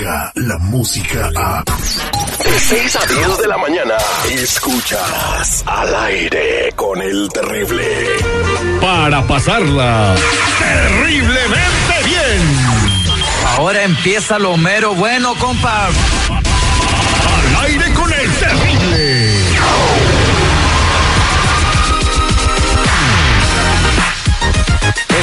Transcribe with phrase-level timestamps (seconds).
[0.00, 1.62] la música a...
[1.62, 3.94] De 6 a 10 de la mañana,
[4.30, 7.84] escuchas al aire con el terrible.
[8.80, 10.14] Para pasarla
[10.58, 12.80] terriblemente bien.
[13.56, 15.88] Ahora empieza lo mero bueno, compa.
[15.88, 18.69] Al aire con el terrible.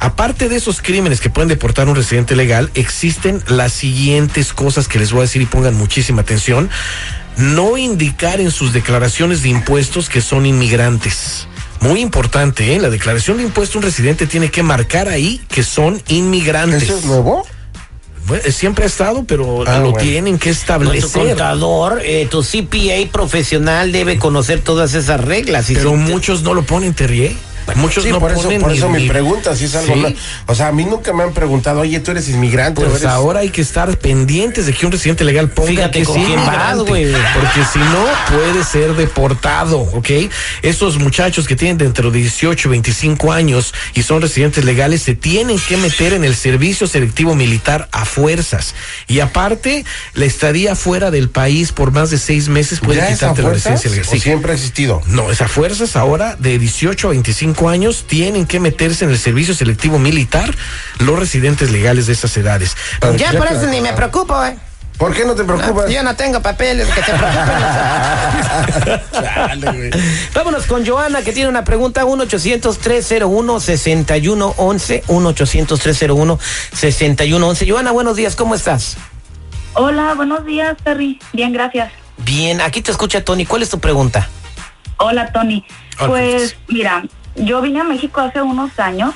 [0.00, 4.88] Aparte de esos crímenes que pueden deportar a un residente legal, existen las siguientes cosas
[4.88, 6.68] que les voy a decir y pongan muchísima atención.
[7.36, 11.48] No indicar en sus declaraciones de impuestos que son inmigrantes.
[11.80, 12.80] Muy importante, ¿eh?
[12.80, 16.84] La declaración de impuesto un residente tiene que marcar ahí que son inmigrantes.
[16.84, 17.46] ¿Eso es nuevo?
[18.26, 19.98] Bueno, siempre ha estado, pero Ah, lo bueno.
[19.98, 21.10] tienen que Tu establecer.
[21.28, 25.68] contador, eh, tu CPA profesional debe conocer todas esas reglas.
[25.68, 26.94] Y Pero si te- muchos no lo ponen,
[27.76, 29.94] Muchos Sí, no por eso, ponen por eso mi pregunta, si es algo.
[29.94, 30.00] Sí.
[30.00, 30.12] no-
[30.46, 32.80] o sea, a mí nunca me han preguntado, oye, tú eres inmigrante.
[32.82, 33.04] Pues eres...
[33.06, 36.24] ahora hay que estar pendientes de que un residente legal ponga Fíjate que sí
[36.86, 37.12] güey.
[37.12, 38.04] porque si no
[38.36, 40.10] puede ser deportado, ¿ok?
[40.62, 45.14] Esos muchachos que tienen de entre 18 y 25 años y son residentes legales se
[45.14, 48.74] tienen que meter en el servicio selectivo militar a fuerzas
[49.06, 53.22] y aparte la estadía fuera del país por más de seis meses puede ¿Ya es
[53.22, 54.06] a quitarte la residencia legal.
[54.10, 55.02] o siempre ha existido?
[55.06, 59.54] No, esas fuerzas ahora de 18 a 25 años tienen que meterse en el servicio
[59.54, 60.54] selectivo militar
[60.98, 62.76] los residentes legales de esas edades.
[63.16, 64.56] Ya por eso ni me preocupo, eh.
[64.98, 65.90] ¿Por qué no te preocupas?
[65.90, 67.34] Yo no tengo papeles que te preocupen.
[70.34, 78.96] Vámonos con Joana que tiene una pregunta 1-800-301-6111 1-800-301-6111 Joana, buenos días, ¿cómo estás?
[79.72, 81.18] Hola, buenos días, Terry.
[81.32, 81.90] Bien, gracias.
[82.18, 84.28] Bien, aquí te escucha Tony, ¿cuál es tu pregunta?
[84.98, 85.64] Hola, Tony.
[85.98, 87.02] Hola, Pues, mira,
[87.36, 89.14] yo vine a México hace unos años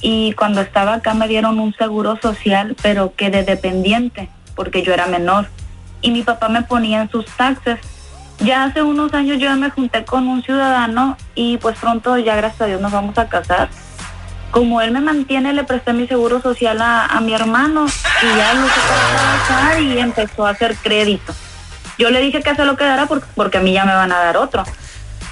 [0.00, 5.06] y cuando estaba acá me dieron un seguro social, pero quedé dependiente porque yo era
[5.06, 5.48] menor
[6.02, 7.78] y mi papá me ponía en sus taxes.
[8.38, 12.62] Ya hace unos años yo me junté con un ciudadano y pues pronto ya gracias
[12.62, 13.68] a Dios nos vamos a casar.
[14.50, 18.54] Como él me mantiene, le presté mi seguro social a, a mi hermano y ya
[18.54, 21.34] lo trabajar y empezó a hacer crédito.
[21.98, 24.18] Yo le dije que se lo quedara porque, porque a mí ya me van a
[24.18, 24.64] dar otro.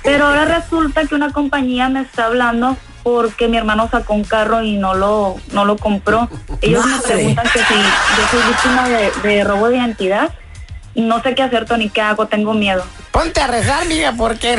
[0.08, 4.62] Pero ahora resulta que una compañía me está hablando porque mi hermano sacó un carro
[4.62, 6.30] y no lo, no lo compró.
[6.62, 10.32] Ellos me preguntan que si yo soy víctima de, de robo de identidad.
[10.94, 12.26] No sé qué hacer, Tony, ¿qué hago?
[12.26, 12.84] Tengo miedo.
[13.10, 14.58] Ponte a rezar, mija, porque...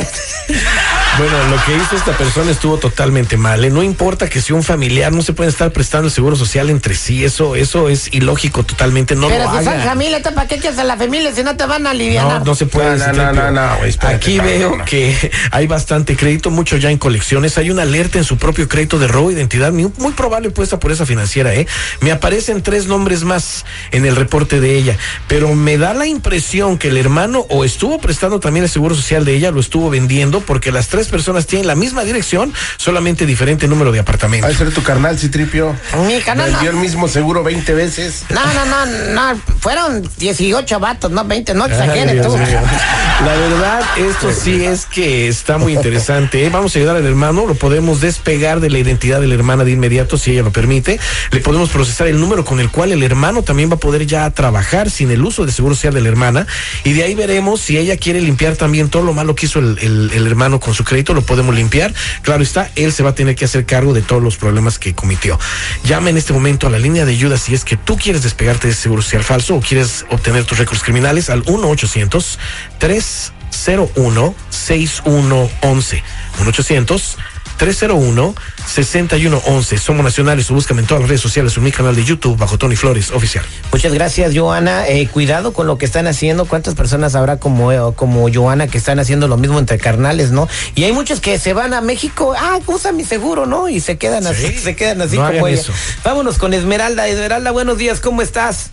[1.18, 3.64] Bueno, lo que hizo esta persona estuvo totalmente mal.
[3.64, 3.70] ¿eh?
[3.70, 6.96] No importa que sea un familiar, no se pueden estar prestando el seguro social entre
[6.96, 7.24] sí.
[7.26, 9.16] Eso, eso es ilógico totalmente.
[9.16, 9.88] No Pero lo si son hagan.
[9.88, 12.26] familia, ¿para qué quieres a la familia si no te van a aliviar?
[12.26, 12.98] No, no se puede.
[12.98, 14.86] No, no, no, no, espérate, Aquí no, veo no, no.
[14.86, 17.58] que hay bastante crédito, mucho ya en colecciones.
[17.58, 20.80] Hay una alerta en su propio crédito de robo de identidad, muy, muy probable puesta
[20.80, 21.68] por esa financiera, ¿eh?
[22.02, 24.98] Me aparecen tres nombres más en el reporte de ella,
[25.28, 29.26] pero me da la impresión que el hermano o estuvo prestando también el seguro social
[29.26, 33.68] de ella lo estuvo vendiendo porque las tres personas tienen la misma dirección, solamente diferente
[33.68, 34.50] número de apartamentos.
[34.50, 35.76] a ser tu carnal, Citripio.
[36.08, 36.58] Mi canal no.
[36.58, 38.26] Vendió el mismo seguro 20 veces.
[38.30, 42.36] No, no, no, no, fueron 18 vatos, no 20, no exageres tú.
[42.36, 46.46] La verdad, esto sí es que está muy interesante.
[46.46, 46.50] ¿eh?
[46.50, 49.72] Vamos a ayudar al hermano, lo podemos despegar de la identidad de la hermana de
[49.72, 51.00] inmediato, si ella lo permite.
[51.32, 54.30] Le podemos procesar el número con el cual el hermano también va a poder ya
[54.32, 56.48] trabajar sin el uso de seguro social de la hermana.
[56.84, 59.78] Y de ahí veremos si ella quiere limpiar también todo lo malo que hizo el,
[59.80, 61.94] el- el hermano con su crédito, lo podemos limpiar.
[62.22, 64.94] Claro está, él se va a tener que hacer cargo de todos los problemas que
[64.94, 65.40] cometió.
[65.84, 68.68] Llama en este momento a la línea de ayuda si es que tú quieres despegarte
[68.68, 72.38] de ese seguro social falso o quieres obtener tus récords criminales al 1 800
[72.78, 76.04] 301 6111
[76.40, 77.18] 1 800
[77.60, 78.36] 301
[78.66, 82.38] 6111 Somos nacionales o búscame en todas las redes sociales en mi canal de YouTube
[82.38, 83.46] bajo Tony Flores Oficial.
[83.72, 84.88] Muchas gracias, Joana.
[84.88, 86.46] Eh, cuidado con lo que están haciendo.
[86.46, 90.48] ¿Cuántas personas habrá como, eh, como Joana que están haciendo lo mismo entre carnales, no?
[90.74, 93.68] Y hay muchos que se van a México, ah, usa mi seguro, ¿no?
[93.68, 95.60] Y se quedan así, se quedan así no como ella.
[95.60, 95.74] eso.
[96.04, 97.08] Vámonos con Esmeralda.
[97.08, 98.72] Esmeralda, buenos días, ¿cómo estás?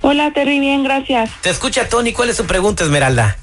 [0.00, 1.30] Hola, Terry, bien, gracias.
[1.40, 3.38] Te escucha Tony, ¿cuál es su pregunta, Esmeralda?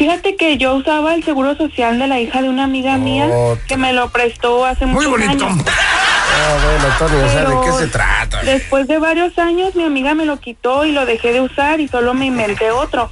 [0.00, 3.28] Fíjate que yo usaba el seguro social de la hija de una amiga mía
[3.68, 5.44] que me lo prestó hace Muy muchos bonito.
[5.46, 5.62] años.
[6.32, 8.42] Ah, bueno, Tony, o sea, ¿de qué se trata?
[8.42, 11.88] Después de varios años, mi amiga me lo quitó y lo dejé de usar y
[11.88, 13.10] solo me inventé otro.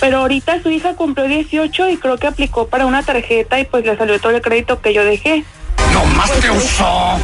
[0.00, 3.84] Pero ahorita su hija cumplió 18 y creo que aplicó para una tarjeta y pues
[3.84, 5.44] le salió todo el crédito que yo dejé.
[5.92, 7.20] No más te usó.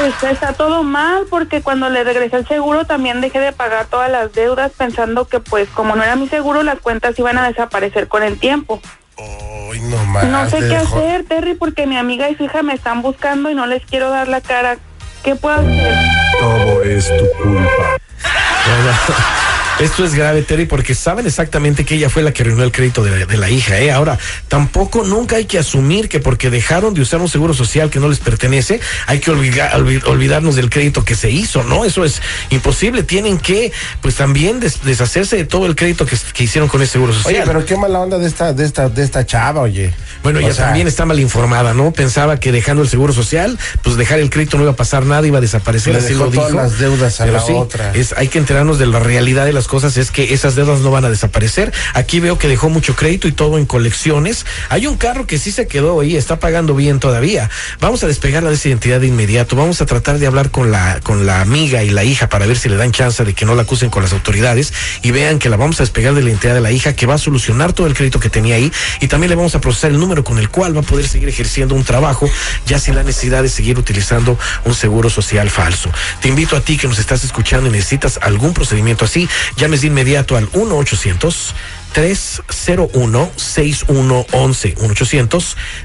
[0.00, 4.10] Pues está todo mal porque cuando le regresé el seguro también dejé de pagar todas
[4.10, 8.08] las deudas pensando que pues como no era mi seguro las cuentas iban a desaparecer
[8.08, 8.80] con el tiempo.
[9.16, 10.24] Ay, no más.
[10.24, 13.50] No sé qué dejó- hacer, Terry, porque mi amiga y su hija me están buscando
[13.50, 14.78] y no les quiero dar la cara.
[15.22, 15.94] ¿Qué puedo hacer?
[16.40, 17.96] Todo es tu culpa.
[19.80, 23.02] Esto es grave, Terry, porque saben exactamente que ella fue la que arruinó el crédito
[23.02, 23.78] de la, de la hija.
[23.80, 23.90] ¿eh?
[23.90, 24.18] Ahora,
[24.48, 28.08] tampoco nunca hay que asumir que porque dejaron de usar un seguro social que no
[28.08, 31.84] les pertenece, hay que olvida- olvi- olvidarnos del crédito que se hizo, ¿no?
[31.84, 33.02] Eso es imposible.
[33.02, 36.92] Tienen que, pues también des- deshacerse de todo el crédito que, que hicieron con ese
[36.92, 37.34] seguro social.
[37.34, 39.92] Oye, pero qué mala onda de esta, de esta, de esta chava, oye.
[40.22, 41.92] Bueno, O ella sea, también está mal informada, ¿no?
[41.92, 45.26] Pensaba que dejando el seguro social, pues dejar el crédito no iba a pasar nada,
[45.26, 46.42] iba a desaparecer, Le así dejó lo dijo.
[46.46, 47.92] todas las deudas a Pero la sí, otra.
[47.94, 50.90] Es, hay que enterarnos de la realidad de las cosas, es que esas deudas no
[50.90, 51.72] van a desaparecer.
[51.94, 54.46] Aquí veo que dejó mucho crédito y todo en colecciones.
[54.68, 57.50] Hay un carro que sí se quedó ahí, está pagando bien todavía.
[57.80, 59.56] Vamos a despegarla de esa identidad de inmediato.
[59.56, 62.56] Vamos a tratar de hablar con la, con la amiga y la hija para ver
[62.56, 64.72] si le dan chance de que no la acusen con las autoridades
[65.02, 67.14] y vean que la vamos a despegar de la identidad de la hija, que va
[67.14, 69.98] a solucionar todo el crédito que tenía ahí y también le vamos a procesar el
[69.98, 72.28] número con el cual va a poder seguir ejerciendo un trabajo
[72.66, 75.90] ya sin la necesidad de seguir utilizando un seguro social falso.
[76.20, 79.86] Te invito a ti que nos estás escuchando y necesitas algún procedimiento así, llames de
[79.88, 81.54] inmediato al 1 800
[81.94, 84.74] 301-6111.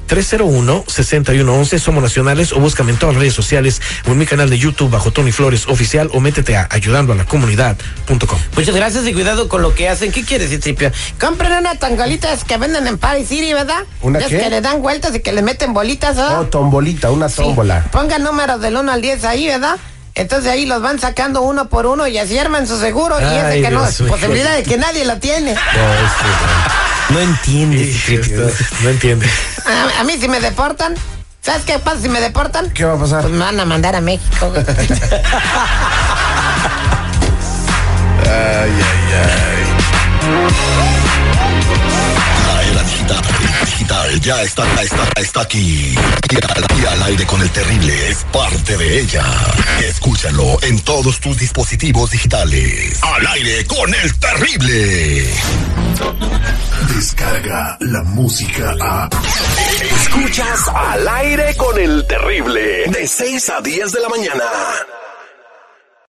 [0.07, 1.79] 1-800-301-6111.
[1.79, 4.89] Somos nacionales o búscame en todas las redes sociales o en mi canal de YouTube
[4.89, 8.39] bajo Tony Flores Oficial o métete a ayudando a la comunidad.com.
[8.55, 10.11] Muchas gracias y cuidado con lo que hacen.
[10.11, 10.91] ¿Qué quieres, Citripio?
[11.19, 13.83] Compren unas tangolitas que venden en Paris City, ¿verdad?
[14.01, 14.39] ¿Una Es qué?
[14.39, 16.41] que le dan vueltas y que le meten bolitas, ¿verdad?
[16.41, 17.35] Oh, tombolita, una Sí.
[17.37, 17.83] tómbola.
[17.91, 19.77] Pongan números del 1 al 10 ahí, ¿verdad?
[20.15, 23.19] Entonces ahí los van sacando uno por uno y así arman su seguro.
[23.19, 24.11] y Ay, ese que no, Dios mío.
[24.11, 25.55] posibilidad de que nadie lo tiene.
[27.09, 27.95] No, No entiendes,
[28.83, 29.27] No entiende.
[29.65, 30.93] A, a mí si me deportan,
[31.41, 32.69] ¿sabes qué pasa si me deportan?
[32.71, 33.21] ¿Qué va a pasar?
[33.21, 34.53] Pues me van a mandar a México.
[38.25, 39.63] Ay, ay,
[40.25, 41.08] La
[42.71, 43.21] era digital,
[43.65, 45.95] digital ya está, está, está aquí.
[46.29, 49.23] Y al, y al aire con el terrible es parte de ella.
[49.81, 52.99] Escúchalo en todos tus dispositivos digitales.
[53.01, 55.33] Al aire con el terrible.
[56.95, 59.09] Descarga la música a.
[60.01, 62.85] Escuchas al aire con el terrible.
[62.87, 64.43] De 6 a 10 de la mañana.